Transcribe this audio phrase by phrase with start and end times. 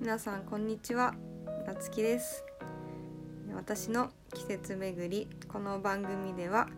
[0.00, 1.14] 皆さんこんにちは。
[1.66, 2.42] なつきです。
[3.54, 6.68] 私の季節巡りこの番組では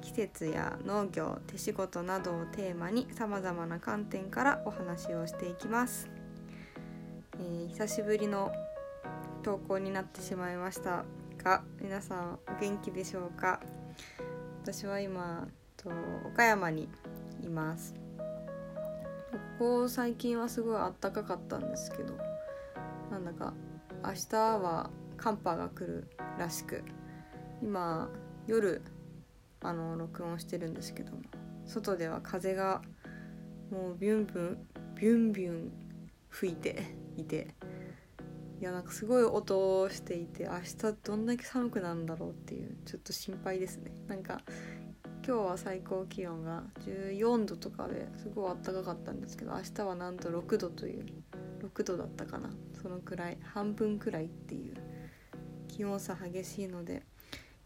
[0.00, 6.08] 季節や農業手仕事などをテーマにさまざまな観点からお話をしていきます、
[7.38, 8.50] えー、久しぶりの
[9.42, 11.04] 投稿になってしまいました
[11.44, 13.60] が皆さんお元気でしょうか？
[14.62, 15.46] 私は今
[15.76, 15.90] と
[16.26, 16.88] 岡山に
[17.42, 17.94] います。
[19.58, 22.31] ここ最近はすごいあったかかったんですけど
[23.12, 23.52] なんだか
[24.02, 26.08] 明日は寒波が来る
[26.38, 26.82] らしく
[27.60, 28.08] 今
[28.46, 28.80] 夜
[29.60, 31.18] あの録音してるんですけども
[31.66, 32.80] 外では風が
[33.70, 35.72] もうビュンビュンビュンビュン
[36.30, 36.82] 吹いて
[37.18, 37.54] いて
[38.60, 43.92] いやなんかすごい音をしていて明日どんだけ寒くなるんだろうっていうちょっと心配ですね。
[44.08, 44.40] なんか
[45.26, 51.06] 今日は最高気温が14度とかですごい暖かかったんですけど明日はなんと6度という
[51.62, 52.50] 6度だったかな。
[52.82, 54.74] そのくらい半分くらいっていう
[55.68, 57.02] 気温差激しいので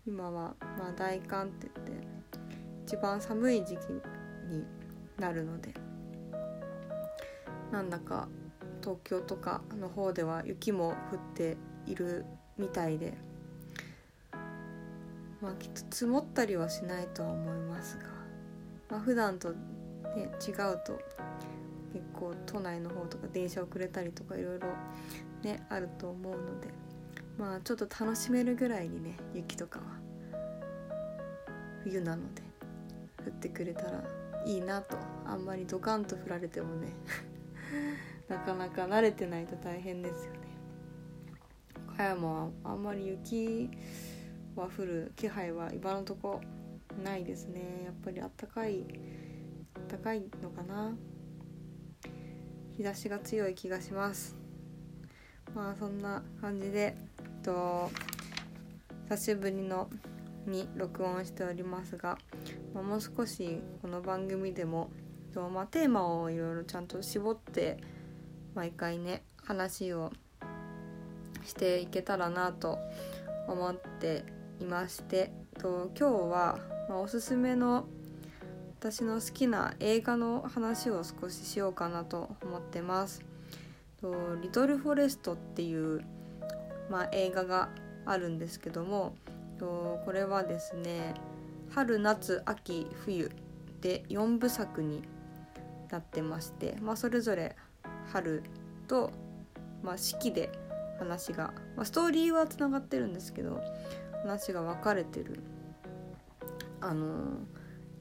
[0.06, 2.06] 今はまあ大寒って言って
[2.86, 3.80] 一番寒い時期
[4.48, 4.64] に
[5.18, 5.74] なるので
[7.72, 8.28] なんだか
[8.80, 11.56] 東京とかの方では雪も降って
[11.86, 12.24] いる
[12.56, 13.14] みたいで
[15.40, 18.04] まあきっと積もったりはしないとは思いますが、
[18.90, 19.56] まあ、普段と、ね、
[20.46, 21.00] 違うと
[21.92, 24.68] 結構都内の方とか電車遅れたりとかいろいろ
[25.42, 26.68] ねあると思うので
[27.38, 29.84] まあちょっと楽しめるぐらいにね雪とかは
[31.84, 32.42] 冬なので
[33.24, 34.02] 降ってくれたら
[34.44, 34.96] いいなと。
[35.26, 36.92] あんまりドカンと降られてもね
[38.28, 40.38] なかなか慣れてないと大変ですよね。
[41.88, 43.70] 岡山はあんまり雪
[44.54, 46.40] は降る気配は今のとこ
[47.02, 47.82] ないですね。
[47.84, 48.84] やっぱりあったかい
[49.74, 50.96] あったかいのかな。
[52.76, 54.36] 日差しが強い気がします。
[55.54, 56.96] まあそんな感じで
[57.42, 57.90] と
[59.08, 59.88] 久しぶりの
[60.46, 62.18] に録音しておりますが、
[62.74, 64.90] まあ、もう少しこの番組でも
[65.32, 67.78] と、まあ、テーマをいろいろちゃんと絞って
[68.54, 70.12] 毎回ね話を
[71.44, 72.78] していけたらなと
[73.48, 74.24] 思って
[74.60, 77.86] いましてと今日は、まあ、おすすめの
[78.78, 83.24] 私の好きな映画の話を少ししようかなと思ってます。
[84.42, 86.04] リトル・フォレストっていう、
[86.90, 87.70] まあ、映画が
[88.04, 89.16] あるんですけども
[89.58, 91.14] これはですね
[91.74, 93.30] 春夏秋冬
[93.80, 95.02] で4部作に
[95.90, 97.56] なってまして、まあ、それぞれ
[98.12, 98.42] 春
[98.86, 99.10] と、
[99.82, 100.52] まあ、四季で
[100.98, 103.60] 話が、まあ、ストーリーはつながってるんですけど
[104.22, 105.40] 話が分かれてる
[106.80, 107.38] あの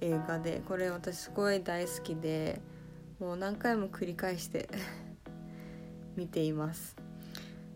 [0.02, 2.62] 映画でこれ私すごい大好きで
[3.20, 4.70] もう何回も繰り返して
[6.16, 6.96] 見ています。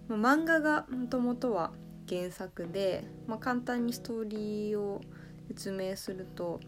[0.07, 1.71] まあ、漫画がもともとは
[2.07, 5.01] 原作で、まあ、簡単にストーリーを
[5.47, 6.59] 説明すると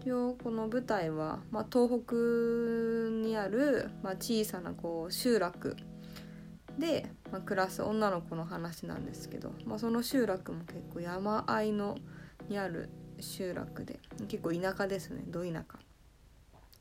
[0.00, 2.14] 一応この舞台は、まあ、東北
[3.26, 5.76] にある、まあ、小さなこう集落
[6.78, 11.98] で、まあ、暮らす女の子の話なんですけど、まあ、その集落も結構山あいの
[12.48, 12.88] にある
[13.22, 13.98] 集落で。
[14.28, 15.22] 結構田舎ですね。
[15.26, 15.78] ど田舎。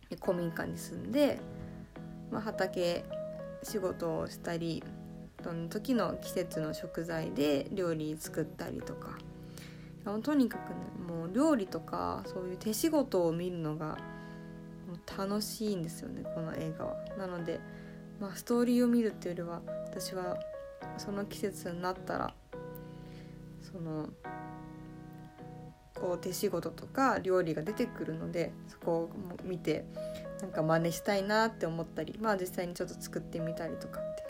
[0.09, 1.39] で古民家に住んで、
[2.31, 3.05] まあ、畑
[3.63, 4.83] 仕事をしたり
[5.44, 9.17] その時の季節の食材で料理作ったりとか。
[10.23, 10.75] とにかくね
[11.07, 13.97] もう料理とかそういう手仕事を見るのが
[15.17, 16.95] 楽しいんですよねこの映画は。
[17.17, 17.59] なので、
[18.19, 20.38] まあ、ストーリーを見るっていうよりは私は
[20.97, 22.33] その季節になったら
[23.61, 24.09] その
[26.02, 29.10] こう手仕事とか料理が出てくるのでそこを
[29.44, 29.86] 見て
[30.42, 34.30] なんか真似したいなって思ったりまあ実際にちょっと作ってみたりとかって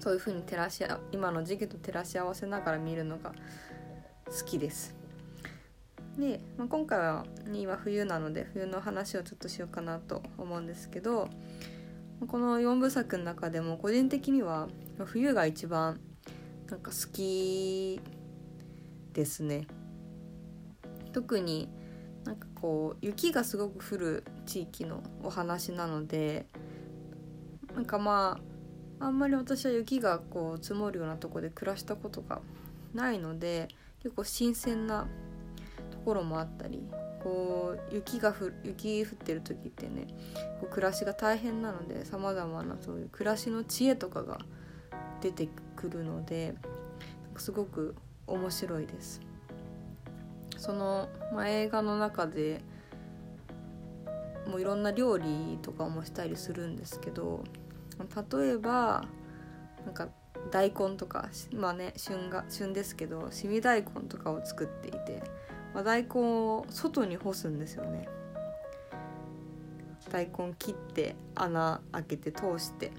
[0.00, 3.32] そういう風に照らし今の時期と照らし合わせながら見るのが
[4.26, 4.94] 好きです。
[6.18, 11.28] で、まあ、今回は今冬なので冬の話をちょっとしようかなと思うんですけど
[12.26, 14.68] この4部作の中でも個人的には
[15.04, 16.00] 冬が一番
[16.68, 18.00] なんか好き
[19.12, 19.66] ですね。
[21.12, 21.68] 特に
[22.24, 26.46] なんかこう雪がすごく降る地域のお話なので
[27.74, 28.38] なんかま
[29.00, 32.40] ああんまり私は雪がこう積もるようなとこで暮らしたことが
[32.92, 33.68] ないので
[34.02, 35.06] 結構新鮮な
[35.90, 36.82] ところもあったり
[37.22, 40.06] こう雪が降雪降ってる時ってね
[40.60, 44.38] こう暮らしが大変なのでさまざまなそういう暮らしの知恵とかが
[45.20, 46.54] 出てくるので
[47.36, 47.94] すごく
[48.26, 49.20] 面白いです。
[50.58, 52.60] その、まあ、映画の中で
[54.46, 57.44] もういろんな料理とかもしたりするんですけど
[58.32, 59.04] 例えば
[59.84, 60.08] なんか
[60.50, 65.22] 大根とかまあね旬が旬ですけどしみ大根とかを作っていて、
[65.74, 68.08] まあ、大根を外に干すんですよね。
[70.10, 72.92] 大根切って穴開けて通して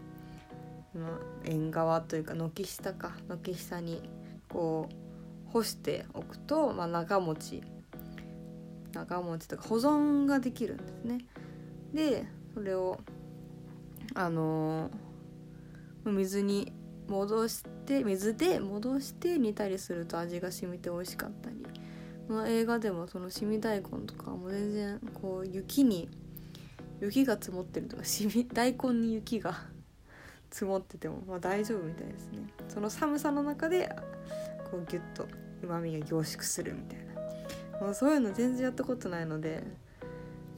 [1.44, 4.08] 縁側というか軒下か軒下に
[4.48, 5.09] こう
[5.52, 7.64] 干しておくと、まあ、長持ち
[8.92, 11.20] 長持ちとか保存ができるんですね。
[11.94, 13.00] でそれを
[14.16, 16.74] あのー、水に
[17.08, 21.58] 戻して水で戻して煮たりすると味が染みて美味しかったり。
[22.30, 26.08] この映画でもそのしみ大根とかも全然こう雪に
[27.02, 29.56] 雪が積もってるとかしみ大根に雪が
[30.52, 32.54] 積もってても、まあ、大丈夫みたいですね。
[32.68, 33.90] その寒さの中で
[34.72, 35.28] こうギュッと
[35.64, 37.86] うまみが凝縮するみたいな。
[37.86, 39.64] もうそういうの全然やったことないので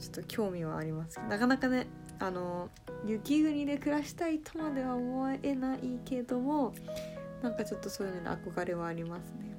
[0.00, 1.28] ちょっと興味はありますけど。
[1.28, 1.86] なかなかね
[2.18, 2.70] あの
[3.04, 6.72] 雪国で暮らしたいとまでは思えないけども
[7.42, 9.52] なんかちょっとそういうのに憧れはありますね。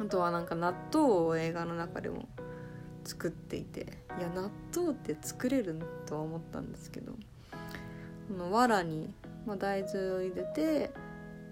[0.00, 2.28] あとはなんか納豆を映画の中でも
[3.04, 3.80] 作っていて
[4.18, 7.18] いや納豆って作れるとは思ったんですけどこ
[8.36, 9.12] の藁に、
[9.46, 10.90] まあ、大豆を入れて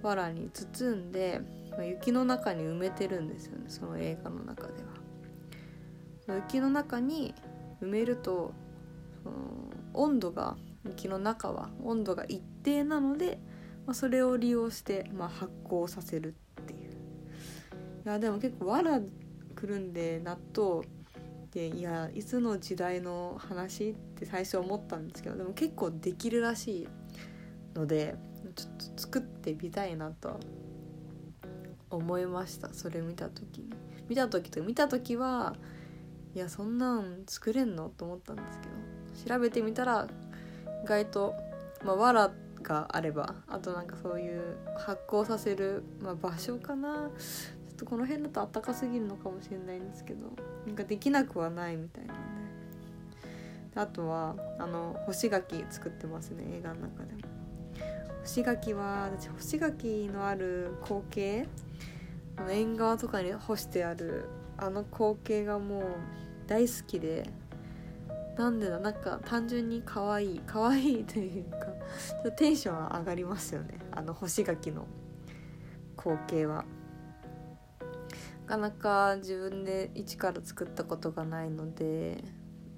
[0.03, 1.41] 藁に包んで、
[1.81, 6.37] 雪の中に埋めてるんですよねその映画の中では。
[6.37, 7.35] 雪の中に
[7.83, 8.53] 埋めると
[9.23, 9.35] その
[9.95, 13.39] 温度が雪の中は温度が一定なので、
[13.87, 19.01] まあ、それを利用して、まあ、発酵させるっていういやでも結構藁
[19.55, 20.87] くるんで納豆
[21.53, 26.89] でいやいつの時代の話って最初思ったんですけどでも結構できるらしい
[27.75, 28.17] ので
[28.53, 30.39] ちょっと作ってみたいなと
[31.91, 32.73] 思いました。
[32.73, 33.73] それ見た時に。
[34.09, 35.55] 見た時と見た時は
[36.35, 38.73] いやそんなん作れんのと思ったんですけど。
[39.37, 40.09] 調べてみたら
[40.85, 41.35] 意外と、
[41.85, 42.33] まあ、藁
[42.63, 47.11] があればあとなんかそういう発酵させる、まあ、場所かな。
[47.69, 50.31] ちょっとこの辺だと暖かすぎるのかもしれないんですけど。
[50.67, 52.23] なんかできなくはないみたいなんで
[53.75, 57.42] あとはあの干し柿作ってますね映画の中でも。
[58.23, 61.49] 干し柿は私干し柿のある光景
[62.37, 65.85] の縁側とかに干してあるあの光景がもう
[66.47, 67.29] 大好きで
[68.39, 71.67] なんでだなんか単純に可愛い可愛いというか
[72.37, 74.87] テンションは上がりますよねあの干し柿の
[75.99, 76.65] 光景は。
[78.47, 82.23] なかなか自分で一から作ったことがないので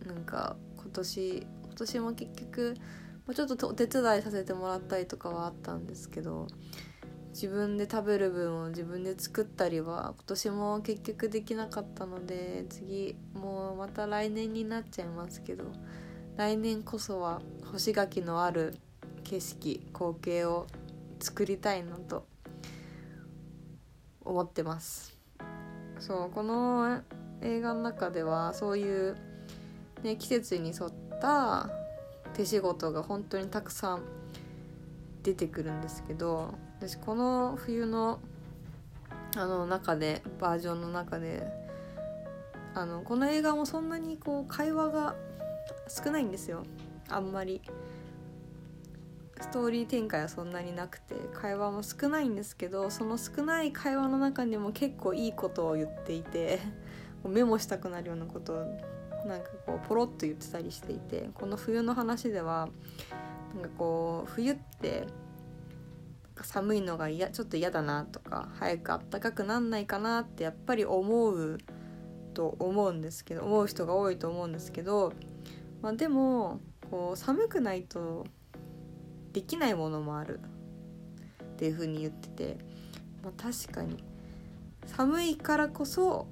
[0.07, 2.75] なんか今年今年も結局
[3.33, 6.47] ちょっとお手伝いさせてもらったりとかはあったんですけど
[7.31, 15.65] 自分で食べる分を自分で作ったりは今年も結局できなかったので次もうまた来年になっちゃいますけど
[16.37, 17.41] 来年こそは
[17.73, 18.77] 干し柿のある
[19.25, 20.67] 景色光景を
[21.19, 22.27] 作りたいなと
[24.25, 25.17] 思ってます。
[25.99, 27.01] そうこの
[27.41, 29.17] 映画の中ではそういう、
[30.03, 31.71] ね、季節に沿った
[32.35, 34.03] 手仕事が本当にたくさん
[35.23, 38.21] 出てくるんですけど私この冬の
[39.37, 41.45] あの中でバージョンの中で
[42.75, 45.17] あのこの映画もそんなにこう会話が
[45.89, 46.63] 少ないんですよ。
[47.09, 47.61] あんまり。
[49.41, 56.61] ストーリー展開はそんなになくて会話も少ないんですけどその少ない会話の中にも結構いいことを言っていて
[57.29, 58.81] メモしたくなるようなことを
[59.27, 62.69] なんかこうポロッと言ってたりしていてこの冬の話では
[63.55, 65.07] なんかこう冬って
[66.43, 71.59] 寒いのが嫌ちょっと嫌だなとか早くあったかくなんないかなってやっぱり思う
[72.35, 75.13] と思うんですけど思う人が多いと思うんですけど、
[75.81, 78.27] まあ、でもこう寒くないと
[79.33, 80.41] できないものもある。
[81.55, 82.59] っていう風に言ってて、
[83.23, 84.03] まあ、確かに
[84.87, 86.27] 寒いからこそ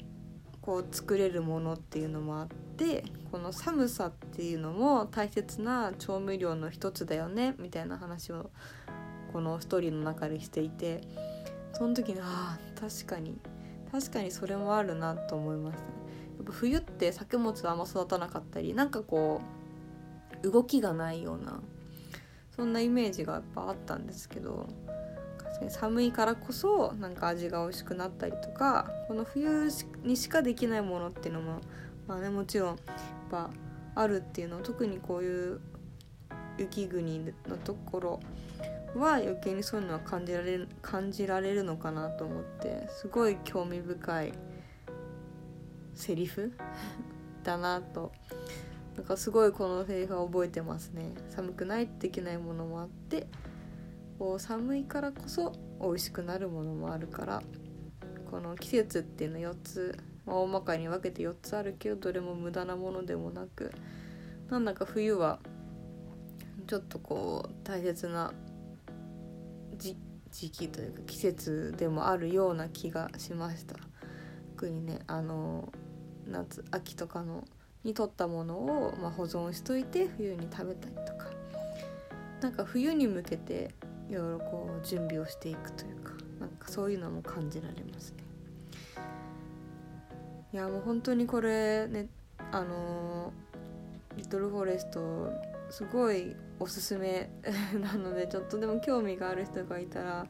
[0.60, 2.48] こう作れるものっていうのもあっ
[2.82, 8.50] てこの寒さっていうのも大切な調味料の一つだよねみたいな話を
[9.32, 11.00] このストーリーの中でしていて
[11.72, 13.38] その時にああ確かに
[13.92, 15.88] 確かにそれもあるなと思いましたね。
[16.38, 19.40] やっぱ冬って作物はあんま育たなかったりなんかこ
[20.42, 21.60] う動きがないような
[22.56, 24.66] そんなイメージがやっぱあったんですけど
[25.68, 29.70] 寒いからこそなんか味が美味しくなったりとかこの冬
[30.02, 31.60] にしかできないものっていうのも
[32.06, 32.76] まあねもちろんやっ
[33.30, 33.50] ぱ
[33.94, 35.60] あるっていうのを特にこういう
[36.58, 38.20] 雪国のところ
[38.94, 44.32] は余計にそういうのは感じられる感じられるのかなと思ってすごい興味深い
[45.94, 46.52] セリフ
[47.42, 48.12] だなと
[48.96, 51.14] なんかすごいこのセリフは覚えてますね。
[51.30, 53.26] 寒くないとできないものもあって
[54.18, 57.42] こう寒いからこそ美味しくなるものもあるから
[58.30, 63.72] この季節っていうの4つ、まあ、大まかに分けて4つあるけどどれも無駄なものでもなく
[64.50, 65.40] なんだか冬は
[66.66, 68.32] ちょっとこう大切な
[69.78, 69.96] 時
[70.50, 73.76] 期というか季節でもあるような気がしました。
[74.56, 75.72] 特にねあの
[76.26, 77.44] 夏秋とかの
[77.82, 81.32] に取ったものを、まあ、保存しといて冬に食べたりとか。
[82.42, 83.72] なんか冬に向けて
[84.10, 88.21] いろいろこう準備をしていくというかなんかそういうのも感じられますね。
[90.52, 92.08] いやもう本当にこれね
[92.50, 93.32] あの
[94.16, 95.32] リトルフォレスト
[95.70, 97.30] すごいおすすめ
[97.80, 100.26] なのでちょっとでも興味がある人がいたら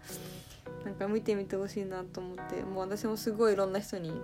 [0.84, 4.20] なんか見てみてほしいなと思ってもう私もすごいいろんな人に「リ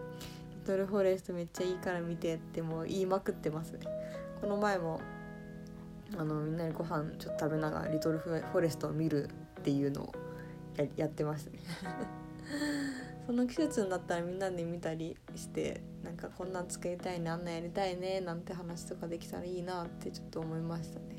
[0.65, 3.81] トルフォレストめっちゃいいから見て」ってもう言いまくってますね。
[4.41, 5.01] この前も
[6.17, 9.25] あのみんなにご飯ちょっと食べながら「リトルフォレストを見る」
[9.61, 10.13] っていうのを
[10.97, 11.59] やってましたね。
[13.29, 21.17] その季節になったらみんなで見たりしてなんかこんなん作りたいねあんなんやりたいねなんて話とかできたらいいなってちょっと思いましたね。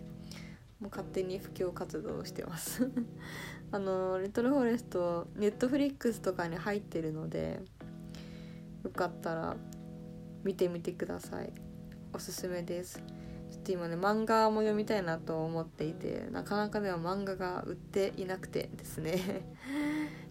[0.80, 2.90] もう勝手に布教活動をしてます。
[3.72, 7.62] あの「リトルフォレスト」ネットフリックスとかに入ってるので
[8.84, 9.56] よかったら
[10.44, 11.54] 見てみてください。
[12.12, 13.04] おすすめです。
[13.52, 19.44] ちょっと今ね漫画も読みたいなと思っていてなかなかでは漫画が売っていなくてですね。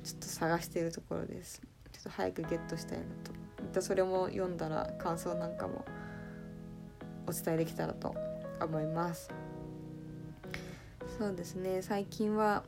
[0.08, 1.60] ちょっと探しているところです。
[1.92, 3.32] ちょっと早くゲットしたいなと。
[3.62, 5.84] またそれも読んだら感想なんかも
[7.26, 8.14] お伝えできたらと
[8.58, 9.28] 思います。
[11.18, 11.82] そうですね。
[11.82, 12.64] 最近は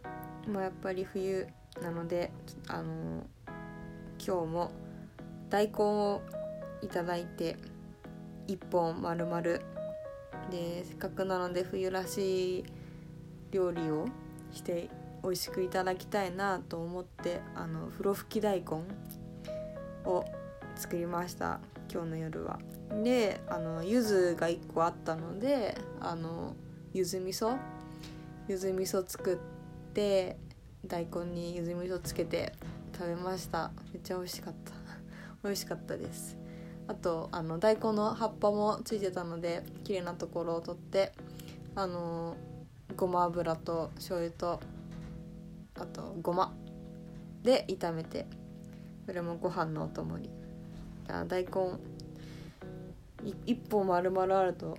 [0.47, 1.47] もうやっぱり冬
[1.81, 2.31] なので
[2.69, 3.27] あの
[4.19, 4.71] 今日も
[5.49, 6.21] 大根を
[6.83, 7.57] いただいて
[8.49, 9.43] 1本丸々。
[10.51, 12.65] でせっかくなので冬らしい
[13.51, 14.05] 料理を
[14.53, 14.91] して
[15.23, 18.83] 美味しくいただきたいなと思ってあの風呂吹き大根
[20.05, 20.25] を
[20.77, 21.61] 作りました
[21.93, 22.59] 今日の夜は。
[23.03, 26.57] であの柚子が1個あったのであの
[26.93, 27.57] 柚子味噌？
[28.49, 30.37] 柚子味噌作って
[30.87, 32.53] 大根に柚子味噌つけて
[32.97, 33.71] 食べました。
[33.93, 34.73] めっちゃ美味しかった。
[35.45, 36.37] 美味しかったです。
[36.89, 41.13] あとあの大根の葉っぱもついてたので綺麗なところを取って
[41.77, 42.37] あの
[42.97, 44.61] ごま油と醤油と
[45.81, 46.55] あとごま。
[47.43, 48.27] で炒めて
[49.07, 50.31] それもご飯のお供に。
[51.27, 51.79] 大根。
[53.45, 54.79] 一本丸々あると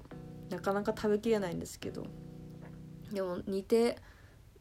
[0.49, 2.05] なかなか食べきれないんですけど。
[3.11, 3.97] でも煮て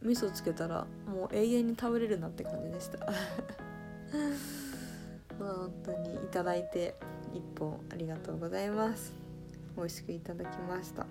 [0.02, 2.98] 味噌つけたらもう永遠に食べれるなって感じでした。
[5.38, 6.96] まあ本当にいただいて
[7.32, 9.12] 一本ありがとうございます。
[9.76, 11.06] 美味しくいただきました。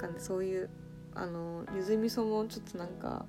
[0.00, 0.70] なんか、ね、そういう
[1.14, 3.26] あのゆず味噌もちょっとなんか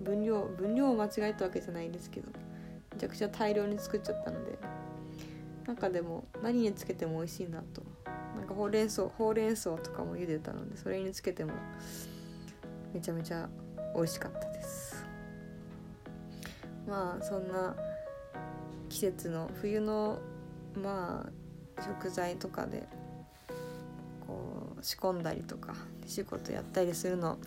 [0.00, 2.28] 分量分量を間違えたわけじゃないですけど
[2.92, 4.58] めちゃくちゃ大量に作っちゃったので
[5.66, 7.82] なんかでも何につけても美味しいなと。
[8.36, 11.52] なんかほうれん草ほうれん草とかも茹でたのでそれにつけても
[12.94, 13.48] めちゃめちゃ
[13.94, 15.04] 美味しかったです。
[16.88, 17.76] まあそんな
[18.88, 20.18] 季節の冬の
[20.74, 21.28] ま
[21.78, 22.86] あ食材とかで
[24.26, 25.74] こう仕込んだりとか
[26.06, 27.38] 仕事やったりするの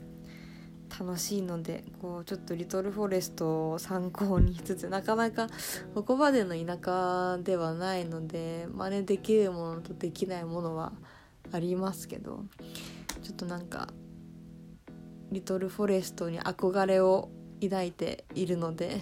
[0.99, 5.47] 楽しいのでこうちょっとリトルフォレストを参考にしつつなかなか
[5.95, 10.93] ここまでの田舎ではないので真似できるものとできないものは
[11.51, 12.45] ありますけど
[13.23, 13.89] ちょっとなんか
[15.31, 17.29] リトルフォレストに憧れを
[17.61, 19.01] 抱いているので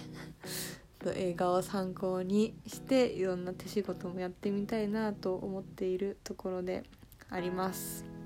[1.16, 6.84] 映画を参考にしていろんな手仕事もやってみたいなと思っているところで
[7.28, 8.21] あります。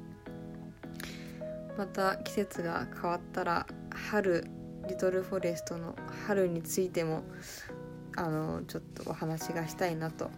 [1.76, 3.66] また季節が変わったら
[4.10, 4.46] 春
[4.88, 5.94] リトルフォレストの
[6.26, 7.24] 春についても
[8.16, 10.30] あのちょっとお話がしたいなと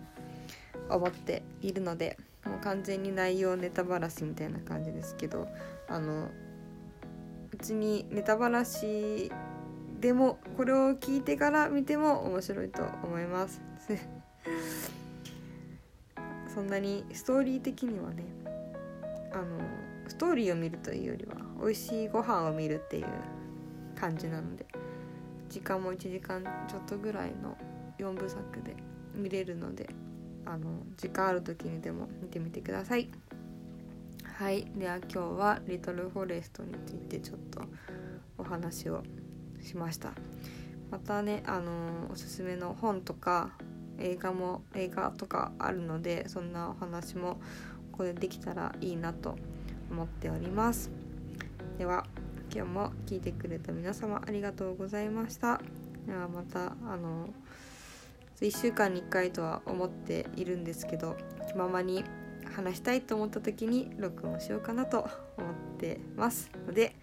[0.88, 5.48] 思っているのでもう完全に内容ネタバラシみたいな感じですけど
[5.88, 6.28] あの
[7.50, 9.30] 別にネタバラシ
[10.00, 13.60] でもこれを聞いてから見ても面白いと思います。
[16.54, 18.24] そんなにストーリー的にはね
[19.32, 19.44] あの
[20.18, 23.06] トーリーを見るというよりは美味しいご飯を見るっていう
[23.98, 24.66] 感じなので
[25.48, 27.56] 時間も1時間ちょっとぐらいの
[27.98, 28.76] 4部作で
[29.14, 29.88] 見れるので
[30.44, 33.10] あの時間ある時にでも見てみてください。
[34.24, 34.70] はい。
[34.76, 37.60] では今日は「リトルフォレスト」についてちょっと
[38.38, 39.02] お話を
[39.60, 40.12] しました。
[40.90, 43.50] またねあのおすすめの本とか
[43.98, 47.40] 映画も映画とかあるのでそんなお話も
[47.92, 49.36] ここでできたらいいなと
[49.90, 50.90] 思っております。
[51.78, 52.06] では
[52.54, 55.60] 今日も聞いてくれた皆様ありがとうございました。
[56.06, 57.28] ではまたあの
[58.40, 61.16] 1週間に1回とは思っているんですけど
[61.48, 62.04] 気ままに
[62.54, 64.98] 話したいと思った時に録音しようかなと
[65.36, 66.50] 思ってます。
[66.66, 66.94] ので、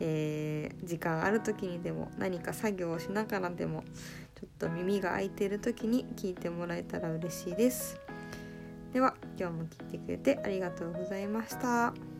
[0.00, 3.84] えー、時間ある時にでも何か作業をしながらでも
[4.34, 8.00] ちょっと耳が開いている時に聞いてもらえたら嬉しいです。
[8.92, 12.17] では今日も聞いてくれてありがとうございました。